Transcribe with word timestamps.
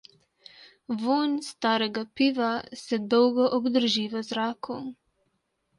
Vonj 1.01 1.35
starega 1.49 2.05
piva 2.21 2.49
se 2.85 3.01
dolgo 3.15 3.47
obdrži 3.61 4.11
v 4.17 4.27
zraku. 4.33 4.85